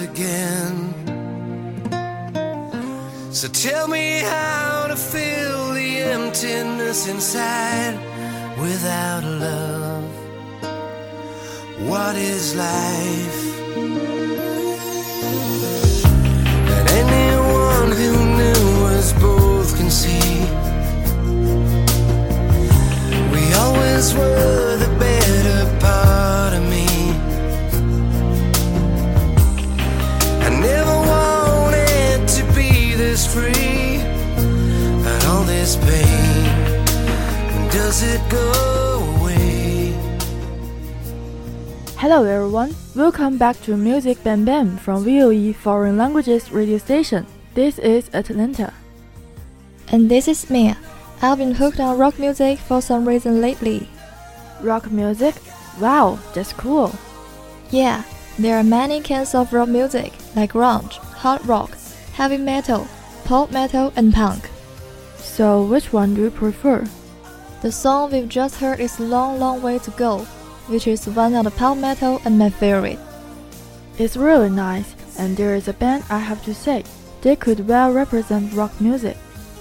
[0.00, 0.94] Again.
[3.32, 7.94] So tell me how to fill the emptiness inside
[8.58, 10.04] without love.
[11.88, 13.40] What is life?
[16.76, 20.40] And anyone who knew us both can see
[23.32, 24.87] we always were the
[35.68, 39.92] this pain, does it go away?
[41.96, 47.26] Hello everyone, welcome back to Music Bam Bam from VOE Foreign Languages Radio Station.
[47.52, 48.72] This is Atlanta.
[49.88, 50.78] And this is Mia.
[51.20, 53.90] I've been hooked on rock music for some reason lately.
[54.62, 55.34] Rock music?
[55.78, 56.94] Wow, that's cool.
[57.70, 58.04] Yeah,
[58.38, 61.76] there are many kinds of rock music, like grunge, hard rock,
[62.14, 62.88] heavy metal,
[63.26, 64.47] pop metal, and punk.
[65.38, 66.84] So, which one do you prefer?
[67.62, 70.26] The song we've just heard is Long Long Way to Go,
[70.66, 72.98] which is one of the pop metal and my favorite.
[73.98, 76.82] It's really nice, and there is a band I have to say,
[77.22, 79.16] they could well represent rock music.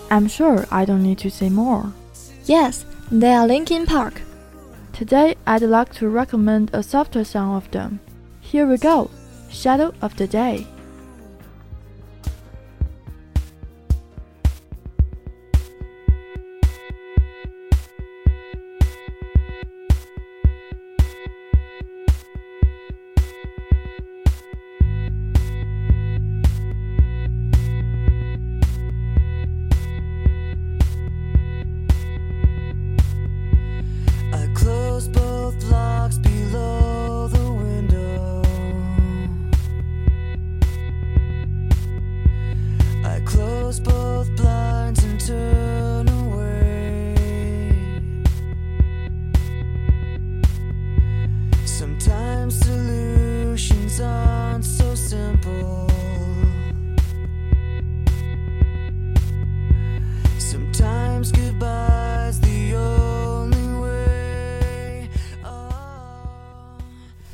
[0.10, 1.94] I'm sure I don't need to say more.
[2.46, 4.24] Yes, they are Linkin Park.
[4.94, 8.00] Today, I'd like to recommend a softer song of them.
[8.42, 9.12] Here we go
[9.52, 10.66] Shadow of the Day.
[35.08, 36.18] Both locks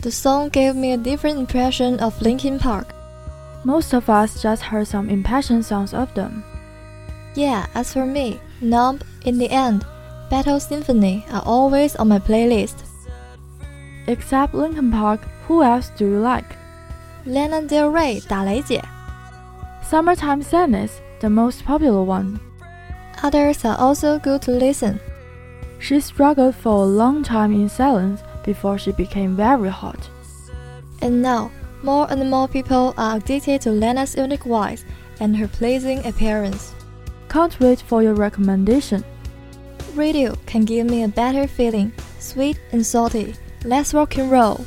[0.03, 2.95] The song gave me a different impression of Linkin Park.
[3.65, 6.45] Most of us just heard some impassioned songs of them.
[7.35, 9.85] Yeah, as for me, Numb, In the End,
[10.31, 12.85] Battle Symphony are always on my playlist.
[14.07, 16.57] Except Linkin Park, who else do you like?
[17.27, 18.83] Lana Del Rey 打雷姐
[19.83, 22.39] Summertime Sadness, the most popular one.
[23.23, 25.01] Others are also good to listen.
[25.81, 30.10] She struggled for a long time in silence before she became very hot.
[31.02, 31.52] And now,
[31.82, 34.86] more and more people are addicted to Lena's unique voice
[35.20, 36.74] and her pleasing appearance.
[37.30, 39.04] Can't wait for your recommendation.
[39.96, 43.36] Radio can give me a better feeling, sweet and salty.
[43.66, 44.66] Let's rock and roll.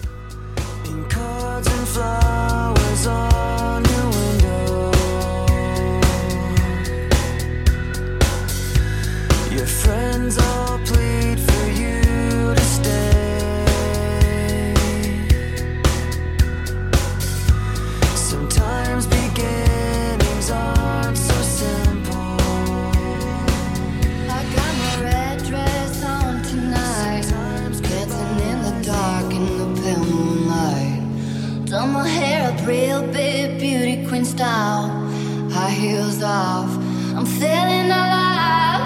[34.36, 35.50] Queen.
[35.50, 36.70] High heels off.
[37.16, 38.82] I'm feeling alive.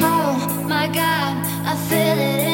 [0.00, 2.49] Oh my god, I feel it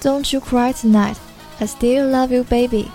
[0.00, 1.18] Don't you cry tonight.
[1.60, 2.90] I still love you, baby.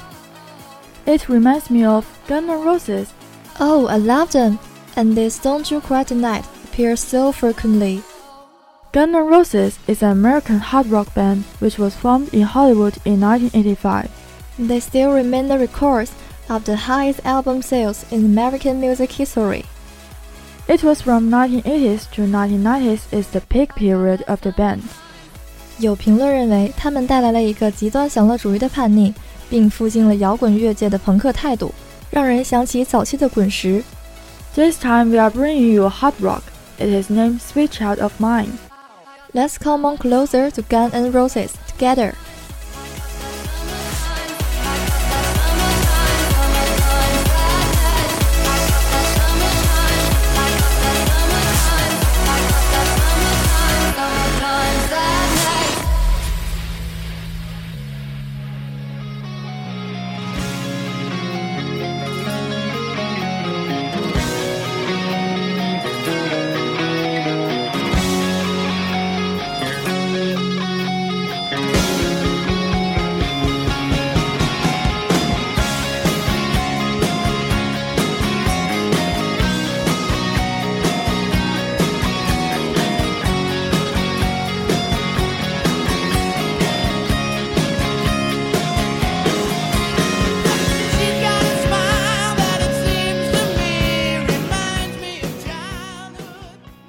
[1.06, 3.14] It reminds me of Guns N' Roses.
[3.60, 4.58] Oh, I love them.
[4.96, 8.02] And this Don't You Cry Tonight appears so frequently.
[8.92, 13.22] Guns N' Roses is an American hard rock band which was formed in Hollywood in
[13.22, 14.10] 1985.
[14.58, 16.12] They still remain the records
[16.50, 19.66] of the highest album sales in American music history.
[20.68, 24.82] It was from 1980s to 1990s is the peak period of the band.
[25.80, 29.14] 有评论认为，他们带来了一个极端享乐主义的叛逆，
[29.50, 31.74] 并复兴了摇滚乐界的朋克态度，
[32.10, 33.84] 让人想起早期的滚石。
[34.56, 36.42] This time we are bringing you a hard rock.
[36.78, 38.52] It is named Sweet Child of Mine.
[39.34, 42.14] Let's come on closer to Guns N' Roses together.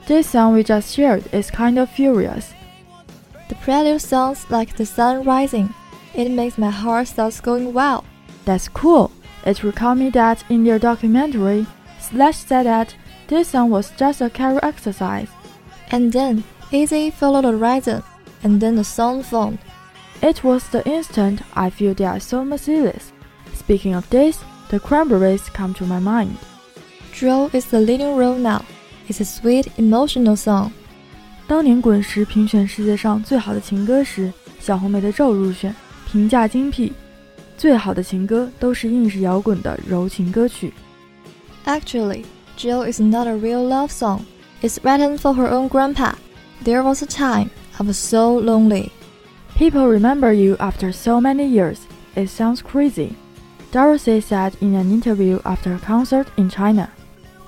[0.07, 2.55] This song we just shared is kind of furious.
[3.49, 5.75] The prelude sounds like the sun rising.
[6.15, 8.05] It makes my heart start going wild.
[8.45, 9.11] That's cool.
[9.45, 11.67] It recalled me that in their documentary,
[11.99, 12.95] Slash said that
[13.27, 15.29] this song was just a carol exercise.
[15.91, 18.05] And then Izzy followed the rhythm,
[18.45, 19.59] and then the song formed.
[20.23, 23.11] It was the instant I feel they are so merciless.
[23.55, 26.39] Speaking of this, the Cranberries come to my mind.
[27.13, 28.65] Joe is the leading role now
[29.09, 30.71] is a sweet emotional song。
[31.47, 35.75] 当年滚石评选世界上最好的情歌时，小红莓的《咒》入选，
[36.11, 36.93] 评价精辟。
[37.57, 40.73] 最好的情歌都是硬式摇滚的柔情歌曲。
[41.65, 42.25] Actually,
[42.59, 44.21] Jill is not a real love song.
[44.63, 46.15] It's written for her own grandpa.
[46.65, 48.91] There was a time I was so lonely.
[49.57, 51.79] People remember you after so many years.
[52.15, 53.15] It sounds crazy.
[53.73, 56.91] Dolores said in an interview after a concert in China.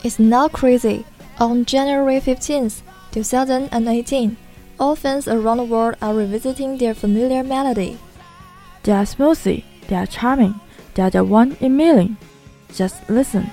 [0.03, 1.05] It's not crazy.
[1.41, 4.37] On January 15th, 2018,
[4.81, 7.97] all fans around the world are revisiting their familiar melody.
[8.83, 10.59] They are smoothie, they are charming,
[10.95, 12.17] they are the one in million.
[12.75, 13.53] Just Listen。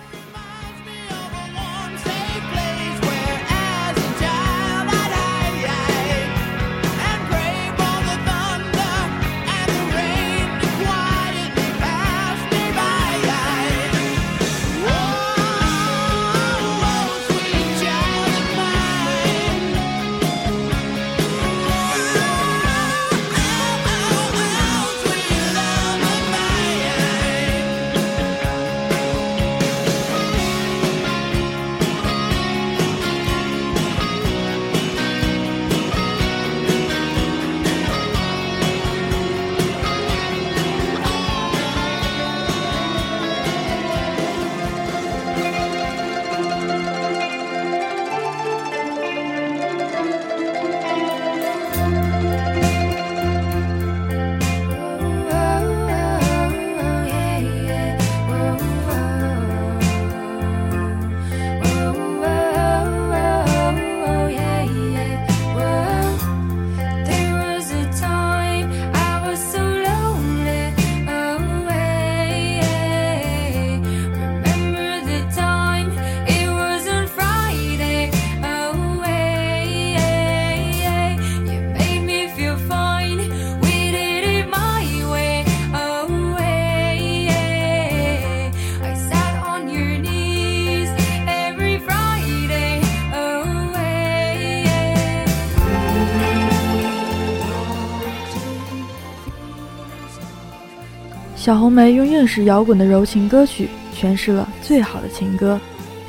[101.46, 105.60] 小红莓用硬式摇滚的柔情歌曲诠释了最好的情歌。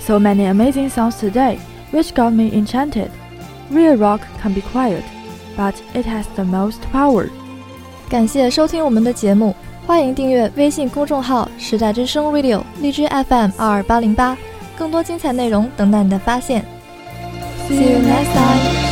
[0.01, 1.59] So many amazing songs today,
[1.93, 3.09] which got me enchanted.
[3.71, 5.03] Real rock can be quiet,
[5.55, 7.29] but it has the most power.
[8.09, 9.55] 感谢收听我们的节目，
[9.87, 14.35] 欢迎订阅微信公众号“时代之声 Radio” 荔枝 FM 二二八零八，
[14.75, 16.65] 更多精彩内容等待你的发现。
[17.69, 18.86] See you next time.